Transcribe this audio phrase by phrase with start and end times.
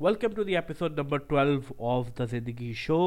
[0.00, 2.98] Welcome to the episode number twelve of the Zindagi show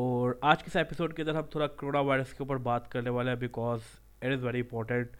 [0.00, 3.10] اور آج کے اس episode کے اندر ہم تھوڑا کرونا وائرس کے اوپر بات کرنے
[3.10, 3.80] والے ہیں because
[4.20, 5.16] it is very important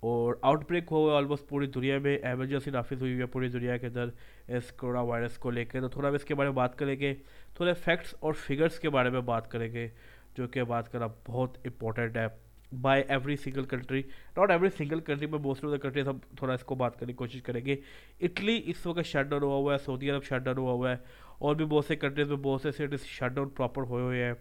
[0.00, 2.16] اور آؤٹ بریک ہو گیا آلموسٹ پوری دنیا میں.
[2.22, 4.08] ایمرجنسی نافذ ہوئی ہے پوری دنیا کے اندر
[4.56, 5.80] اس کرونا وائرس کو لے کے.
[5.80, 7.14] تو تھوڑا ہم اس کے بارے میں بات کریں گے.
[7.54, 9.88] تھوڑے فیکٹس اور فگرس کے بارے میں بات کریں گے
[10.36, 12.26] جو کہ بات کرنا بہت امپورٹنٹ ہے.
[12.72, 14.02] By every single country
[14.36, 17.12] not every single country میں موسٹ آف دا کنٹریز ہم تھوڑا اس کو بات کرنے
[17.12, 17.76] کی کوشش کریں گے.
[18.20, 20.96] اٹلی اس وقت شٹ ڈاؤن ہوا ہوا ہے سعودی عرب شٹ ڈاؤن ہوا ہوا ہے،
[21.38, 24.34] اور بھی بہت سے کنٹریز میں بہت سے سٹیز شٹ ڈاؤن پراپر ہوئے ہوئے ہیں.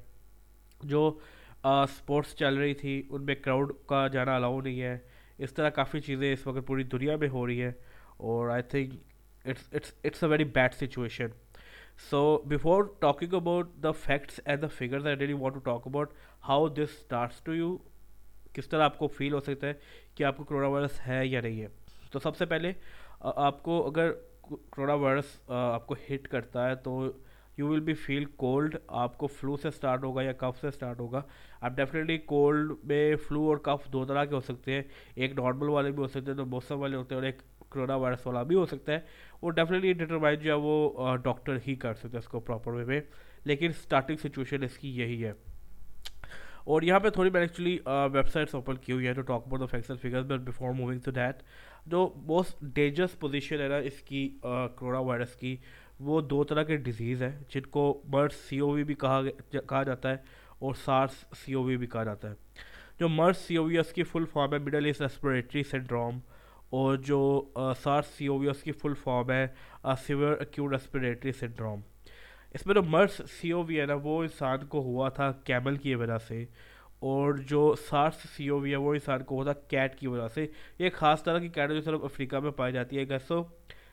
[0.84, 1.08] جو
[1.64, 4.98] اسپورٹس چل رہی تھی، ان میں کراؤڈ کا جانا الاؤ نہیں ہے.
[5.40, 7.72] اس طرح کافی چیزیں اس وقت پوری دنیا میں ہو رہی ہیں.
[8.18, 8.94] اور I think
[9.46, 11.28] it's it's it's a very bad situation
[12.10, 16.14] so before talking about the facts and the figures I really want to talk about
[16.48, 17.76] how this starts to you
[18.56, 19.74] کس طرح آپ کو فیل ہو سکتا ہے
[20.16, 21.68] کہ آپ کو کرونا وائرس ہے یا نہیں ہے۔
[22.12, 22.72] تو سب سے پہلے
[23.22, 24.12] آپ کو اگر
[24.72, 27.12] کرونا وائرس آپ کو ہٹ کرتا ہے تو
[27.58, 31.00] you will be feel cold آپ کو فلو سے اسٹارٹ ہوگا یا کف سے اسٹارٹ
[31.00, 31.22] ہوگا۔
[31.62, 34.82] آپ ڈیفینیٹلی کولڈ میں فلو اور کف دو طرح کے ہو سکتے ہیں۔
[35.16, 37.96] ایک نارمل والے بھی ہو سکتے ہیں جو موسم والے ہوتے ہیں، اور ایک کرونا
[37.96, 39.00] وائرس والا بھی ہو سکتا ہے۔
[39.42, 42.86] وہ ڈیفینیٹلی ڈیٹرمائن جو ہے وہ ڈاکٹر ہی کر سکتے ہیں اس کو پراپر وے
[42.86, 43.02] میں۔
[43.46, 45.34] لیکن اسٹارٹنگ سچویشن اس کی یہی ہے۔
[46.66, 47.78] اور یہاں پہ تھوڑی میں ایکچولی
[48.14, 51.00] ویب سائٹس اوپن کی ہوئی ہے to talk about the facts figures but before moving
[51.06, 51.42] to that
[51.88, 55.56] جو موسٹ ڈینجرس پوزیشن ہے نا اس کی کرونا وائرس کی،
[56.00, 59.22] وہ دو طرح کے ڈیزیز ہیں، جن کو مرس سی او وی بھی کہا
[59.52, 60.18] کہا جاتا ہے
[60.60, 62.34] اور سارس سی او وی بھی کہا جاتا ہے.
[63.00, 66.20] جو مرس سی او وی اس کی فل فارم ہے مڈل ایسٹ ریسپریٹری سنڈروم
[66.70, 67.20] اور جو
[67.84, 69.48] سارس سی او وی اس کی فل فارم ہے
[70.06, 71.82] سیویئر ایکیوٹ ریسپریٹری سنڈروم
[72.56, 75.76] اس میں جو مرس سی او وی ہے نا، وہ انسان کو ہوا تھا کیمل
[75.76, 76.46] کی وجہ سے۔
[77.00, 80.28] اور جو سارس سی او وی ہے، وہ انسان کو ہوا تھا کیٹ کی وجہ
[80.28, 80.48] سے۔
[80.80, 83.44] یہ خاص طرح کی کیٹ جو صرف افریقہ میں پائی جاتی ہے گیسو۔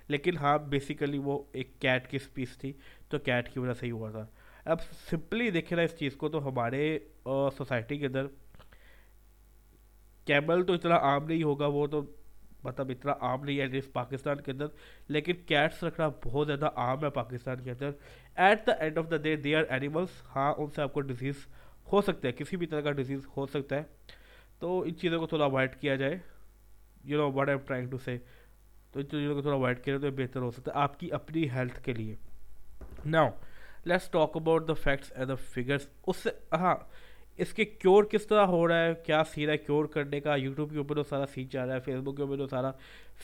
[0.08, 2.72] لیکن ہاں بیسیکلی وہ ایک کیٹ کی اسپیس تھی،
[3.08, 4.26] تو کیٹ کی وجہ سے ہی ہوا تھا۔
[4.64, 8.26] اب سمپلی دیکھے نا اس چیز کو، تو ہمارے سوسائٹی کے اندر
[10.24, 12.02] کیبل تو اتنا عام نہیں ہوگا، وہ تو
[12.64, 14.66] مطلب اتنا عام نہیں ہے ایٹ لیسٹ پاکستان کے اندر،
[15.08, 17.90] لیکن کیٹس رکھنا بہت زیادہ عام ہے پاکستان کے اندر۔
[18.34, 21.34] At the end of the day they are animals ہاں ان سے آپ کو ڈیزیز
[21.92, 23.82] ہو سکتا ہے، کسی بھی طرح کا ڈیزیز ہو سکتا ہے۔
[24.58, 26.18] تو ان چیزوں کو تھوڑا اوائڈ کیا جائے۔
[27.04, 28.18] You know what I'm trying to say
[28.92, 31.50] تو ان چیزوں کو تھوڑا اوائڈ کریں تو بہتر ہو سکتا ہے آپ کی اپنی
[31.50, 32.14] ہیلتھ کے لیے۔
[33.06, 33.28] Now
[33.84, 36.74] let's talk about the facts and the figures اس سے ہاں
[37.36, 40.70] اس کے کیور کس طرح ہو رہا ہے؟ کیا سین ہے کیور کرنے کا؟ یوٹیوب
[40.70, 42.70] کے اوپر تو سارا سین چل رہا ہے فیس بک کے اوپر تو سارا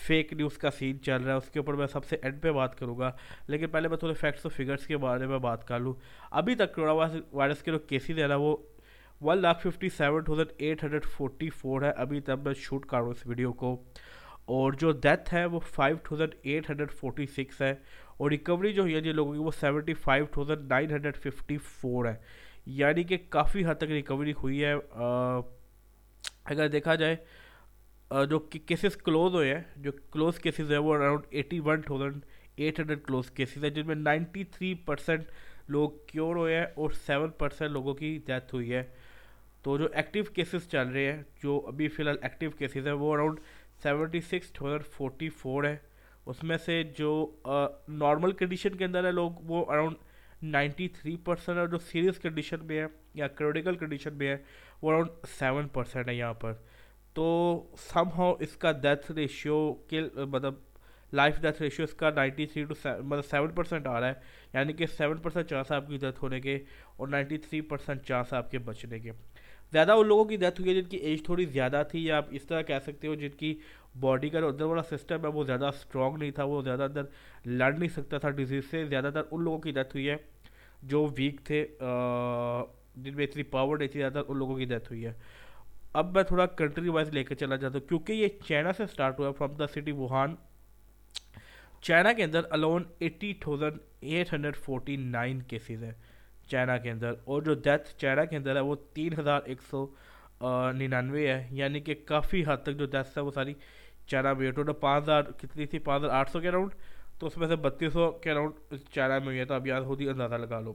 [0.06, 2.52] فیک نیوز کا سین چل رہا ہے، اس کے اوپر میں سب سے اینڈ پہ
[2.52, 3.12] بات کروں گا۔
[3.46, 5.92] لیکن پہلے میں تھوڑے فیکٹس اور فگرس کے بارے میں بات کر لوں۔
[6.30, 8.56] ابھی تک کرونا وائرس کے جو کیسز ہے نا، وہ
[9.20, 12.96] one lakh fifty seven thousand eight hundred forty four ہے ابھی تک میں شوٹ کر
[12.96, 13.82] رہا ہوں اس ویڈیو کو۔
[14.44, 17.74] اور جو ڈیتھ ہے وہ five thousand eight hundred forty six ہے
[18.16, 21.56] اور ریکوری جو ہوئی ہے جن لوگوں کی، وہ seventy five thousand nine hundred fifty
[21.56, 22.14] four ہے
[22.76, 24.74] یعنی کہ کافی حد تک ریکوری ہوئی ہے۔
[26.44, 27.16] اگر دیکھا جائے
[28.28, 32.24] جو کیسز کلوز ہوئے ہیں، جو کلوز کیسز ہیں، وہ around eighty one thousand
[32.56, 35.30] eight hundred close cases ہیں، جن میں نائنٹی تھری پرسینٹ
[35.68, 38.82] لوگ کیور ہوئے ہیں اور سیون پرسینٹ لوگوں کی ڈیتھ ہوئی ہے۔
[39.62, 43.12] تو جو ایکٹیو کیسز چل رہے ہیں، جو ابھی فی الحال ایکٹیو کیسز ہیں، وہ
[43.12, 43.40] around
[43.82, 45.76] seventy six thousand forty four ہے
[46.26, 47.10] اس میں سے جو
[47.88, 49.96] نارمل کنڈیشن کے اندر ہے لوگ، وہ اراؤنڈ
[50.42, 54.36] نائنٹی تھری پرسینٹ اور جو سیریس کنڈیشن میں ہے یا کریٹیکل کنڈیشن میں ہے،
[54.82, 56.52] وہ اراؤنڈ سیون پرسینٹ ہے یہاں پر۔
[57.14, 60.54] تو سم ہاؤ اس کا ڈیتھ ریشیو کے مطلب
[61.12, 64.12] لائف ڈیتھ ریشیو اس کا نائنٹی تھری ٹو مطلب سیون پرسینٹ آ رہا ہے۔
[64.54, 66.58] یعنی کہ سیون پرسینٹ چانس ہے آپ کی ڈیتھ ہونے کے
[66.96, 69.10] اور نائنٹی تھری پرسینٹ چانس ہے آپ کے بچنے کے۔
[69.72, 72.26] زیادہ ان لوگوں کی ڈیتھ ہوئی ہے جن کی ایج تھوڑی زیادہ تھی یا آپ
[72.30, 73.54] اس طرح کہہ سکتے ہو جن کی
[74.00, 77.02] باڈی کا جو اندر والا سسٹم ہے وہ زیادہ اسٹرانگ نہیں تھا، وہ زیادہ اندر
[77.44, 80.16] لڑ نہیں سکتا تھا ڈیزیز سے، زیادہ تر ان لوگوں کی ڈیتھ ہوئی ہے
[80.82, 81.64] جو ویک تھے
[82.96, 85.12] جن میں اتنی پاور نہیں تھی، زیادہ تر ان لوگوں کی ڈیتھ ہوئی ہے۔
[85.92, 89.18] اب میں تھوڑا کنٹری وائز لے کے چلا جاتا ہوں، کیونکہ یہ چائنا سے اسٹارٹ
[89.20, 90.34] ہوا from the city Wuhan
[91.82, 95.92] China کے اندر alone eighty thousand eight hundred forty nine cases ہیں۔
[96.48, 99.86] چائنا کے اندر اور جو ڈیتھ چائنا کے اندر ہے وہ تین ہزار ایک سو
[100.78, 103.54] ننانوے ہے یعنی کہ کافی حد تک جو ڈیتھس ہے وہ ساری
[104.06, 106.74] چائنا میں ٹوٹل پانچ ہزار، کتنی تھی؟ پانچ ہزار آٹھ سو کے اراؤنڈ
[107.18, 109.82] تو اس میں سے بتیس سو کے اراؤنڈ چائنا میں ہوئی ہے تو اب یاد
[109.86, 110.74] خود ہی اندازہ لگا لو۔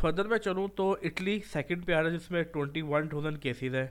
[0.00, 3.40] فردر میں چلوں تو اٹلی سیکنڈ پہ آ رہا ہے، جس میں ٹوئنٹی ون تھاؤزینڈ
[3.42, 3.86] کیسز ہے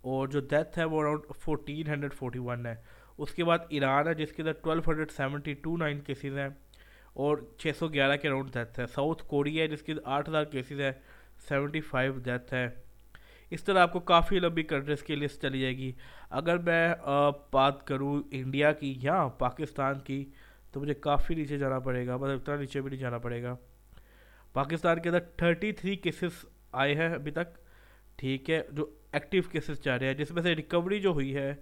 [0.00, 2.74] اور جو ڈیتھ ہے وہ around fourteen hundred forty one ہے۔
[3.18, 6.48] اس کے بعد ایران ہے، جس کے اندر twelve hundred seventy two nine cases ہیں۔
[7.12, 10.44] اور چھ سو گیارہ کے اراؤنڈ ڈیتھ ہے۔ ساؤتھ کوریا ہے جس کی آٹھ ہزار
[10.44, 10.92] کیسز ہے
[11.48, 12.68] سیونٹی فائیو ڈیتھ ہے
[13.50, 15.92] اس طرح آپ کو کافی لمبی کنٹریز کی لسٹ چلی جائے گی۔
[16.30, 16.94] اگر میں
[17.52, 20.24] بات کروں انڈیا کی یا پاکستان کی،
[20.72, 23.56] تو مجھے کافی نیچے جانا پڑے گا۔ مطلب اتنا نیچے بھی نہیں جانا پڑے گا۔
[24.52, 27.58] پاکستان کے اندر تھرٹی تھری کیسز آئے ہیں ابھی تک۔
[28.16, 31.54] ٹھیک ہے، جو ایکٹیو کیسز چاہ رہے ہیں، جس میں سے ریکوری جو ہوئی ہے،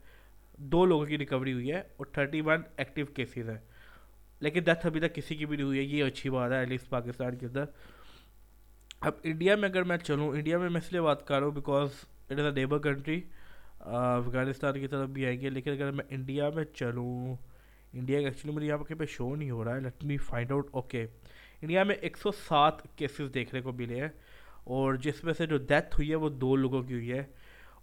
[0.59, 3.59] دو لوگوں کی ریکوری ہوئی ہے اور تھرٹی ون ایکٹیو کیسز ہیں۔
[4.41, 6.69] لیکن ڈیتھ ابھی تک کسی کی بھی نہیں ہوئی ہے، یہ اچھی بات ہے ایٹ
[6.69, 7.65] لیسٹ پاکستان کے اندر۔
[9.01, 11.55] اب انڈیا میں اگر میں چلوں انڈیا میں میں اس لیے بات کر رہا ہوں
[11.55, 11.89] because
[12.31, 13.21] it is a neighbour country
[13.81, 17.37] Afghanistan کی طرف بھی آئیں گے۔ لیکن اگر میں انڈیا میں چلوں
[17.93, 20.69] انڈیا کا ایکچولی مجھے یہاں پہ شو نہیں ہو رہا ہے۔ Let me find out
[20.71, 21.07] okay
[21.63, 24.09] India میں ایک سو سات کیسز دیکھنے کو ملے ہیں۔
[24.65, 27.25] اور جس میں سے جو ڈیتھ ہوئی ہے، وہ دو لوگوں کی ہوئی ہے۔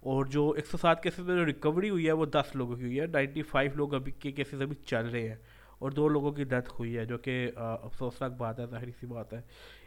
[0.00, 2.82] اور جو ایک سو سات کیسز میں جو ریکوری ہوئی ہے، وہ دس لوگوں کی
[2.82, 5.36] ہوئی ہے۔ نائنٹی فائیو لوگ ابھی کے کیسز ابھی چل رہے ہیں۔
[5.78, 9.32] اور دو لوگوں کی ڈیتھ ہوئی ہے، جو کہ افسوسناک بات ہے، ظاہری سی بات
[9.32, 9.40] ہے۔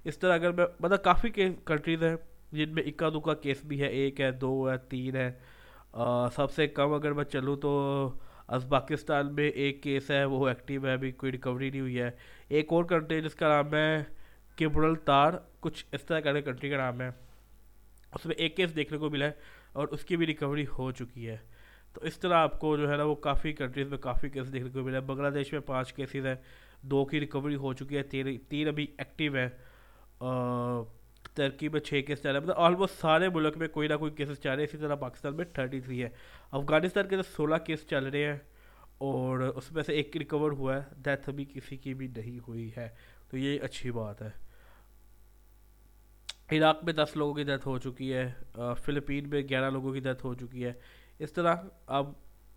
[0.03, 2.15] اس طرح اگر میں مطلب کافی کنٹریز ہیں
[2.51, 5.31] جن میں اکا دکا کیس بھی ہے، ایک ہے، دو ہے، تین ہے۔
[6.35, 7.71] سب سے کم اگر میں چلوں تو
[8.47, 12.09] ازباکستان میں ایک کیس ہے، وہ ایکٹیو ہے، ابھی کوئی ریکوری نہیں ہوئی ہے۔
[12.47, 14.03] ایک اور کنٹری جس کا نام ہے
[14.55, 17.09] کبرل تار کچھ اس طرح کا کنٹری کا نام ہے۔
[18.15, 19.31] اس میں ایک کیس دیکھنے کو ملا ہے
[19.73, 21.37] اور اس کی بھی ریکوری ہو چکی ہے۔
[21.93, 24.69] تو اس طرح آپ کو جو ہے نا وہ کافی کنٹریز میں کافی کیس دیکھنے
[24.69, 26.35] کو ملا ہے بنگلہ دیش میں پانچ کیسز ہیں،
[26.81, 29.49] دو کی ریکوری ہو چکی ہے، تین تین ابھی ایکٹیو ہے
[31.33, 34.11] ترکی میں چھ کیس چل رہے ہیں۔ مطلب آلموسٹ سارے ملک میں کوئی نہ کوئی
[34.11, 36.09] کیسز چل رہے ہیں۔ اسی طرح پاکستان میں تھرٹی تھری ہے
[36.51, 38.37] افغانستان کے اندر سولہ کیس چل رہے ہیں
[38.97, 42.39] اور اس میں سے ایک کی ریکور ہوا ہے۔ ڈیتھ ابھی کسی کی بھی نہیں
[42.47, 42.89] ہوئی ہے۔
[43.29, 44.29] تو یہ اچھی بات ہے۔
[46.51, 48.33] عراق میں دس لوگوں کی ڈیتھ ہو چکی ہے۔
[48.77, 50.73] فلپین میں گیارہ لوگوں کی ڈیتھ ہو چکی ہے۔
[51.19, 51.55] اس طرح
[51.87, 52.11] اب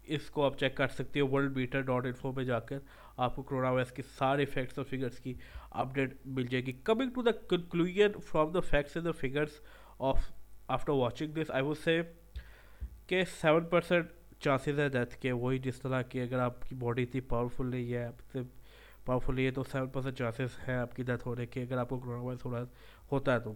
[0.05, 2.79] اس کو آپ چیک کر سکتے ہو ورلڈ بیٹر ڈاٹ انفو پہ جا کر
[3.17, 5.35] آپ کو کرونا وائرس کی سارے فیکٹس اور فگرس کی
[5.71, 9.61] اپڈیٹ مل جائے گی۔ Coming to the conclusion from the facts and the figures
[9.99, 10.31] of
[10.69, 12.01] after watching this I would say
[13.07, 14.07] کہ سیون پرسینٹ
[14.41, 17.93] چانسز ہے ڈیتھ کے۔ وہی جس طرح کہ اگر آپ کی باڈی اتنی پاورفل نہیں
[17.93, 18.09] ہے
[19.05, 21.89] پاورفل نہیں ہے تو سیون پرسینٹ چانسز ہیں آپ کی ڈیتھ ہونے کے، اگر آپ
[21.89, 22.65] کو کرونا وائرس ہو رہا
[23.13, 23.55] ہوتا ہے تو۔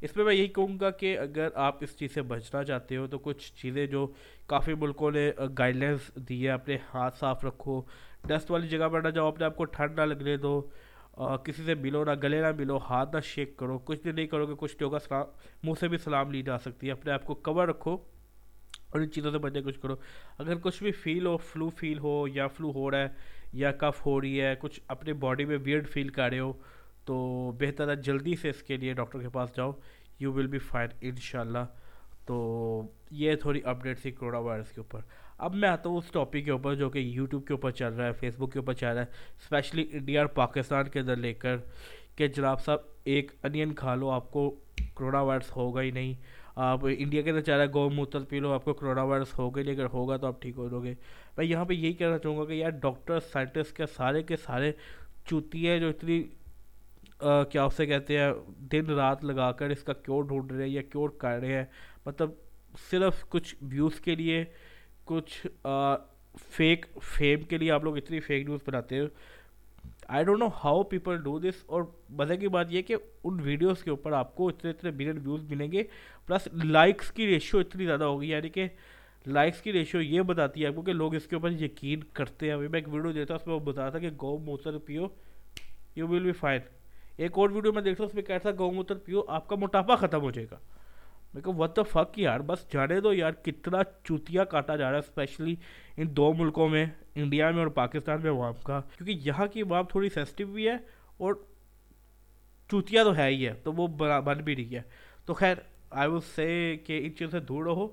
[0.00, 3.06] اس میں میں یہی کہوں گا کہ اگر آپ اس چیز سے بچنا چاہتے ہو
[3.06, 4.06] تو کچھ چیزیں جو
[4.46, 7.82] کافی ملکوں نے گائیڈ لائنس دی ہے اپنے ہاتھ صاف رکھو۔
[8.26, 10.68] ڈسٹ والی جگہ پر نہ جاؤ، اپنے آپ کو ٹھنڈ نہ لگنے دو۔
[11.44, 14.46] کسی سے ملو نہ، گلے نہ ملو، ہاتھ نہ شیک کرو۔ کچھ بھی نہیں کرو
[14.46, 15.24] کہ کچھ کا سلام،
[15.62, 17.96] منہ سے بھی سلام لی جا سکتی ہے۔ اپنے آپ کو کور رکھو
[18.90, 19.96] اور ان چیزوں سے بچنے کچھ کرو۔
[20.38, 23.08] اگر کچھ بھی فیل ہو فلو فیل ہو یا فلو ہو رہا ہے
[23.52, 26.52] یا کف ہو رہی ہے، کچھ اپنے باڈی میں ویئرڈ فیل کر رہے ہو،
[27.04, 27.16] تو
[27.58, 29.72] بہتر ہے جلدی سے اس کے لیے ڈاکٹر کے پاس جاؤ۔
[30.20, 31.66] یو ول بی فائن ان شاء اللہ
[32.26, 35.00] تو یہ تھوڑی اپڈیٹ تھی کرونا وائرس کے اوپر۔
[35.38, 38.06] اب میں آتا ہوں اس ٹاپک کے اوپر جو کہ یوٹیوب کے اوپر چل رہا
[38.06, 39.06] ہے فیس بک کے اوپر چل رہا ہے۔
[39.36, 41.56] اسپیشلی انڈیا اور پاکستان کے اندر لے کر
[42.16, 44.60] کہ جناب صاحب، ایک انین کھا لو، آپ کو
[44.94, 46.14] کرونا وائرس ہوگا ہی نہیں۔
[46.66, 49.02] آپ انڈیا کے اندر چاہ رہا ہے گو موتر مطلب پی لو، آپ کو کرونا
[49.02, 50.94] وائرس ہوگا نہیں اگر ہوگا تو آپ ٹھیک ہو جاؤ گے۔
[51.36, 54.72] میں یہاں پہ یہی کہنا چاہوں گا کہ یار ڈاکٹر، سائنٹسٹ کے سارے کے سارے
[55.26, 56.22] چوتی ہیں جو اتنی
[57.50, 58.30] کیا اسے کہتے ہیں،
[58.72, 61.64] دن رات لگا کر اس کا کیور ڈھونڈ رہے ہیں یا کیور کر رہے ہیں۔
[62.06, 62.30] مطلب
[62.90, 64.44] صرف کچھ ویوز کے لیے،
[65.04, 65.46] کچھ
[66.50, 69.06] فیک فیم کے لیے آپ لوگ اتنی فیک نیوز بناتے ہیں۔
[70.08, 73.82] I don't know how people do this اور مزے کی بات یہ کہ ان ویڈیوز
[73.82, 75.82] کے اوپر آپ کو اتنے اتنے ملین ویوز ملیں گے
[76.26, 78.66] پلس لائکس کی ریشو اتنی زیادہ ہوگی یعنی کہ
[79.26, 82.46] لائکس کی ریشو یہ بتاتی ہے آپ کو کہ لوگ اس کے اوپر یقین کرتے
[82.46, 84.78] ہیں۔ ابھی میں ایک ویڈیو دیتا ہوں، اس میں وہ بتایا تھا کہ گو موتر
[84.78, 85.06] پیو
[85.96, 86.60] یو ول بی فائن
[87.16, 89.56] ایک اور ویڈیو میں دیکھتا ہوں، اس میں کہتا تھا گو موتر پیو، آپ کا
[89.56, 90.56] موٹاپا ختم ہو جائے گا۔
[91.34, 94.98] میں کہ وٹ دا فک یار، بس جانے دو یار، کتنا چوتیا کاٹا جا رہا
[94.98, 95.54] ہے اسپیشلی
[95.96, 99.84] ان دو ملکوں میں، انڈیا میں اور پاکستان میں عوام کا۔ کیونکہ یہاں کی عوام
[99.84, 100.76] تھوڑی سینسٹیو بھی ہے
[101.16, 101.34] اور
[102.70, 103.86] چوتیا تو ہے ہی ہے، تو وہ
[104.20, 104.82] بن بھی رہی ہے۔
[105.26, 105.54] تو خیر
[105.90, 107.84] آئی وڈ سے کہ ان چیزوں سے دور رہو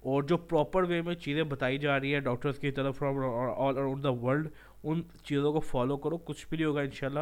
[0.00, 3.18] اور جو پراپر وے میں چیزیں بتائی جا رہی ہیں ڈاکٹرس کی طرف from
[3.56, 4.48] all around the world
[4.84, 7.20] ان چیزوں کو فالو کرو، کچھ بھی نہیں ہوگا انشاءاللہ۔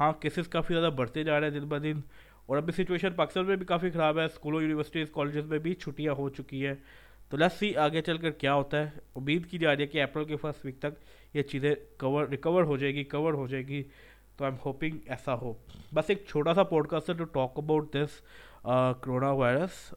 [0.00, 2.00] ہاں کیسز کافی زیادہ بڑھتے جا رہے ہیں دن بہ دن۔
[2.48, 6.12] اور ابھی سچویشن پاکستان میں بھی کافی خراب ہے۔ اسکولوں یونیورسٹیز کالجز میں بھی چھٹیاں
[6.18, 6.74] ہو چکی ہے
[7.30, 10.02] تو لیٹس سی آگے چل کر کیا ہوتا ہے۔ امید کی جا رہی ہے کہ
[10.02, 13.66] اپریل کے فرسٹ ویک تک یہ چیزیں کور ریکور ہو جائے گی کور ہو جائے
[13.68, 13.82] گی۔
[14.36, 15.52] تو آئی ایم ہوپنگ ایسا ہو۔
[15.94, 18.20] بس ایک چھوٹا سا پوڈ کاسٹ ہے to talk about this
[19.02, 19.92] corona virus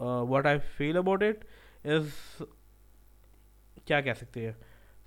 [0.00, 1.44] what I feel about it
[1.86, 2.42] is
[3.84, 4.52] کیا کہہ سکتے ہیں۔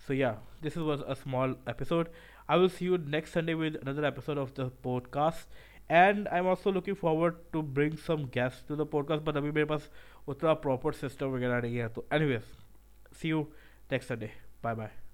[0.07, 2.09] سو یا this is was a small episode
[2.47, 5.55] I will see you next Sunday with another episode of the podcast
[5.89, 9.51] and I am also looking forward to bring some guest to the podcast but ابھی
[9.51, 9.89] میرے پاس
[10.27, 12.55] اتنا proper system وغیرہ نہیں ہے تو anyways
[13.21, 13.43] see you
[13.91, 14.27] next Sunday
[14.61, 15.06] bye bye